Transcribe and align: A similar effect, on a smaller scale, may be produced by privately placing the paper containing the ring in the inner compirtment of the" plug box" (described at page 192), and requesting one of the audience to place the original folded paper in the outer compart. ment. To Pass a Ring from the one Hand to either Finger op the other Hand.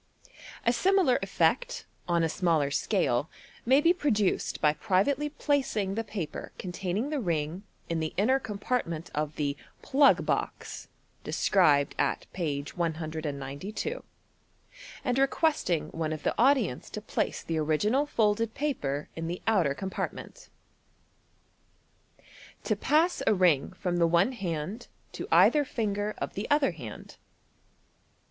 A 0.65 0.73
similar 0.73 1.19
effect, 1.21 1.85
on 2.07 2.23
a 2.23 2.27
smaller 2.27 2.71
scale, 2.71 3.29
may 3.67 3.79
be 3.79 3.93
produced 3.93 4.59
by 4.59 4.73
privately 4.73 5.29
placing 5.29 5.93
the 5.93 6.03
paper 6.03 6.51
containing 6.57 7.11
the 7.11 7.19
ring 7.19 7.61
in 7.87 7.99
the 7.99 8.11
inner 8.17 8.39
compirtment 8.39 9.11
of 9.13 9.35
the" 9.35 9.55
plug 9.83 10.25
box" 10.25 10.87
(described 11.23 11.93
at 11.99 12.25
page 12.33 12.75
192), 12.75 14.03
and 15.05 15.19
requesting 15.19 15.89
one 15.89 16.11
of 16.11 16.23
the 16.23 16.33
audience 16.35 16.89
to 16.89 16.99
place 16.99 17.43
the 17.43 17.59
original 17.59 18.07
folded 18.07 18.55
paper 18.55 19.07
in 19.15 19.27
the 19.27 19.39
outer 19.45 19.75
compart. 19.75 20.13
ment. 20.13 20.49
To 22.63 22.75
Pass 22.75 23.21
a 23.27 23.35
Ring 23.35 23.73
from 23.73 23.97
the 23.97 24.07
one 24.07 24.31
Hand 24.31 24.87
to 25.11 25.27
either 25.31 25.63
Finger 25.63 26.15
op 26.19 26.33
the 26.33 26.49
other 26.49 26.71
Hand. 26.71 27.17